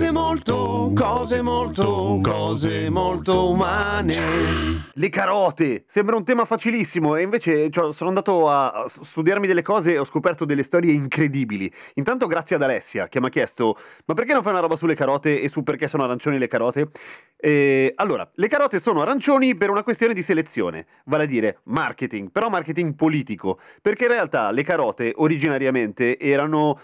[0.00, 4.16] Cose molto, cose molto, cose molto umane.
[4.94, 5.84] Le carote!
[5.86, 10.04] Sembra un tema facilissimo e invece cioè, sono andato a studiarmi delle cose e ho
[10.04, 11.70] scoperto delle storie incredibili.
[11.96, 13.76] Intanto grazie ad Alessia che mi ha chiesto
[14.06, 16.88] ma perché non fai una roba sulle carote e su perché sono arancioni le carote?
[17.36, 22.30] E, allora, le carote sono arancioni per una questione di selezione, vale a dire marketing,
[22.30, 26.78] però marketing politico, perché in realtà le carote originariamente erano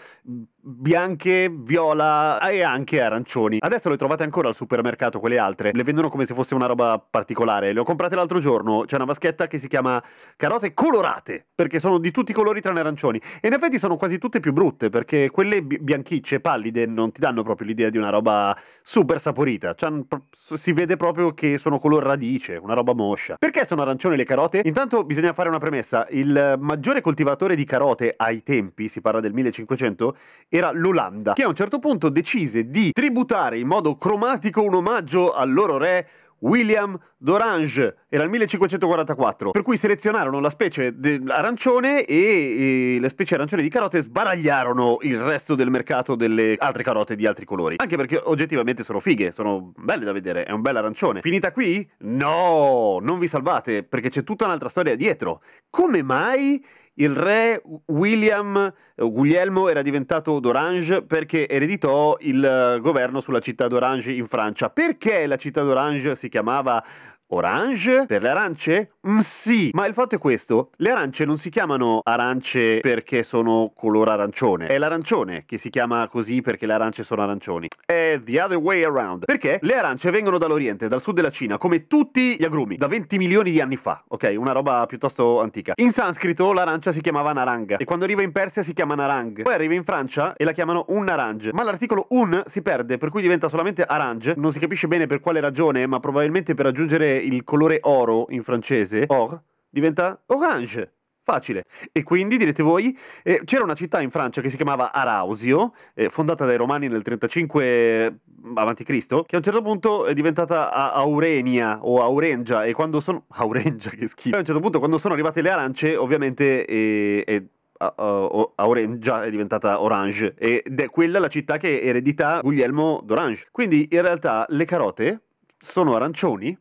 [0.69, 3.59] bianche, viola e anche arancioni.
[3.61, 5.71] Adesso le trovate ancora al supermercato, quelle altre.
[5.73, 7.73] Le vendono come se fosse una roba particolare.
[7.73, 8.83] Le ho comprate l'altro giorno.
[8.85, 10.03] C'è una vaschetta che si chiama
[10.37, 13.21] carote colorate, perché sono di tutti i colori tranne arancioni.
[13.41, 17.45] E in effetti sono quasi tutte più brutte, perché quelle bianchicce, pallide, non ti danno
[17.45, 19.75] proprio l'idea di una roba super saporita.
[19.75, 23.37] C'han, si vede proprio che sono color radice, una roba moscia.
[23.39, 24.63] Perché sono arancioni le carote?
[24.65, 26.07] Intanto bisogna fare una premessa.
[26.11, 30.17] Il maggiore coltivatore di carote ai tempi, si parla del 1500,
[30.57, 35.33] era l'Olanda, che a un certo punto decise di tributare in modo cromatico un omaggio
[35.33, 40.95] al loro re William d'Orange, era il 1544, per cui selezionarono la specie
[41.29, 46.83] arancione e, e, le specie arancione di carote sbaragliarono il resto del mercato delle altre
[46.83, 47.77] carote di altri colori.
[47.79, 51.23] Anche perché oggettivamente sono fighe, sono belle da vedere, è un bel arancione.
[51.23, 51.89] Finita qui?
[52.01, 55.41] No, non vi salvate, perché c'è tutta un'altra storia dietro.
[55.71, 56.63] Come mai
[56.97, 63.67] il re William eh, Guglielmo era diventato d'Orange perché ereditò il eh, governo sulla città
[63.67, 64.71] d'Orange in Francia.
[64.71, 66.83] Perché la città d'Orange si chiamava
[67.29, 68.05] Orange?
[68.07, 68.91] Per le arance?
[69.09, 73.73] Mm, sì, ma il fatto è questo, le arance non si chiamano arance perché sono
[73.75, 77.69] color arancione, è l'arancione che si chiama così perché le arance sono arancioni.
[77.85, 81.89] È the other way around, perché le arance vengono dall'Oriente, dal sud della Cina, come
[81.89, 84.35] tutti gli agrumi, da 20 milioni di anni fa, ok?
[84.37, 85.73] Una roba piuttosto antica.
[85.77, 89.43] In sanscrito l'arancia si chiamava naranga e quando arriva in Persia si chiama narang.
[89.43, 93.11] Poi arriva in Francia e la chiamano un narange, ma l'articolo un si perde, per
[93.11, 97.15] cui diventa solamente arange, non si capisce bene per quale ragione, ma probabilmente per aggiungere
[97.17, 100.93] il colore oro in francese, or, diventa orange.
[101.27, 101.65] Facile.
[101.91, 106.09] E quindi direte voi, eh, c'era una città in Francia che si chiamava Arausio, eh,
[106.09, 108.21] fondata dai Romani nel 35
[108.55, 113.25] avanti Cristo, che a un certo punto è diventata Aurenia o Aurengia e quando sono
[113.39, 114.37] Aurengia che schifo.
[114.37, 117.49] A un certo punto quando sono arrivate le arance, ovviamente eh,
[117.79, 123.49] uh, Aurengia è diventata Orange ed è quella la città che eredita Guglielmo d'Orange.
[123.51, 125.23] Quindi in realtà le carote
[125.59, 126.57] sono arancioni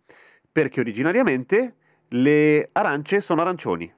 [0.56, 1.76] perché originariamente
[2.12, 3.94] le arance sono arancioni.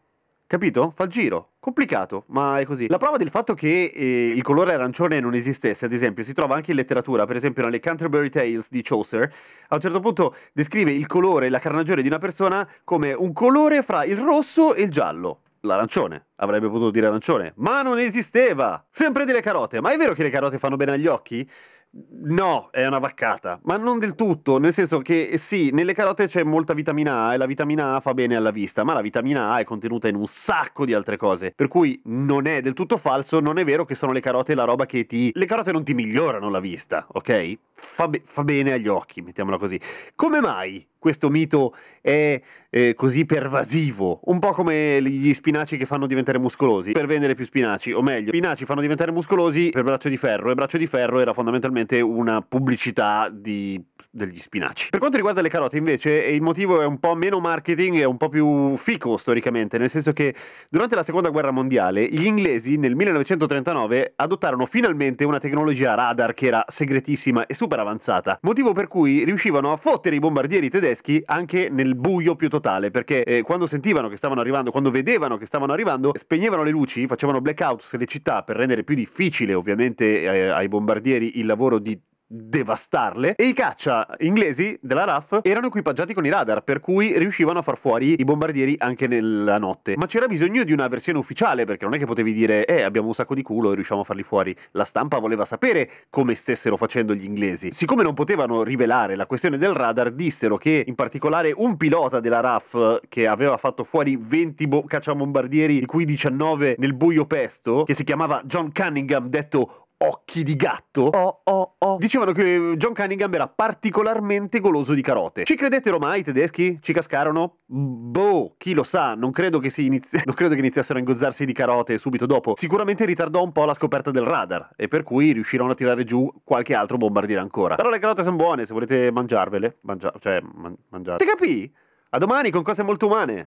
[0.47, 0.89] Capito?
[0.89, 1.51] Fa il giro.
[1.59, 2.87] Complicato, ma è così.
[2.87, 6.55] La prova del fatto che eh, il colore arancione non esistesse, ad esempio, si trova
[6.55, 9.31] anche in letteratura, per esempio nelle Canterbury Tales di Chaucer,
[9.67, 13.83] a un certo punto descrive il colore la carnagione di una persona come un colore
[13.83, 15.41] fra il rosso e il giallo.
[15.59, 18.85] L'arancione, avrebbe potuto dire arancione, ma non esisteva!
[18.89, 21.47] Sempre delle carote, ma è vero che le carote fanno bene agli occhi?
[21.89, 26.27] No, è una vaccata, ma non del tutto, nel senso che eh, sì, nelle carote
[26.27, 29.51] c'è molta vitamina A e la vitamina A fa bene alla vista, ma la vitamina
[29.51, 32.97] A è contenuta in un sacco di altre cose, per cui non è del tutto
[32.97, 35.31] falso, non è vero che sono le carote la roba che ti...
[35.33, 37.57] Le carote non ti migliorano la vista, ok?
[37.73, 39.79] Fa, be- fa bene agli occhi, mettiamola così.
[40.13, 46.05] Come mai questo mito è eh, così pervasivo, un po' come gli spinaci che fanno
[46.05, 50.17] diventare muscolosi per vendere più spinaci, o meglio, spinaci fanno diventare muscolosi per braccio di
[50.17, 54.89] ferro e braccio di ferro era fondamentalmente una pubblicità di, degli spinaci.
[54.89, 58.17] Per quanto riguarda le carote invece il motivo è un po' meno marketing e un
[58.17, 60.35] po' più fico storicamente, nel senso che
[60.69, 66.47] durante la seconda guerra mondiale gli inglesi nel 1939 adottarono finalmente una tecnologia radar che
[66.47, 71.69] era segretissima e super avanzata, motivo per cui riuscivano a fottere i bombardieri tedeschi anche
[71.69, 75.73] nel buio più totale, perché eh, quando sentivano che stavano arrivando, quando vedevano che stavano
[75.73, 80.67] arrivando, spegnevano le luci, facevano blackout sulle città per rendere più difficile ovviamente eh, ai
[80.67, 86.29] bombardieri il lavoro di devastarle e i caccia inglesi della RAF erano equipaggiati con i
[86.29, 89.95] radar per cui riuscivano a far fuori i bombardieri anche nella notte.
[89.97, 93.07] Ma c'era bisogno di una versione ufficiale perché non è che potevi dire eh abbiamo
[93.07, 94.55] un sacco di culo e riusciamo a farli fuori.
[94.71, 97.71] La stampa voleva sapere come stessero facendo gli inglesi.
[97.71, 102.41] Siccome non potevano rivelare la questione del radar dissero che in particolare un pilota della
[102.41, 107.93] RAF che aveva fatto fuori 20 bo- cacciabombardieri di cui 19 nel buio pesto che
[107.93, 111.03] si chiamava John Cunningham detto occhi di gatto.
[111.03, 111.97] Oh, oh, oh.
[111.97, 115.43] Dicevano che John Cunningham era particolarmente goloso di carote.
[115.43, 116.77] Ci credettero mai i tedeschi?
[116.81, 117.57] Ci cascarono?
[117.65, 121.45] Boh, chi lo sa, non credo che, si inizi- non credo che iniziassero a ingozzarsi
[121.45, 122.55] di carote subito dopo.
[122.55, 126.31] Sicuramente ritardò un po' la scoperta del radar e per cui riuscirono a tirare giù
[126.43, 127.75] qualche altro bombardiere ancora.
[127.75, 131.23] Però le carote sono buone, se volete mangiarvele, mangia- cioè man- mangiate.
[131.23, 131.73] Te capì?
[132.11, 133.46] A domani con cose molto umane.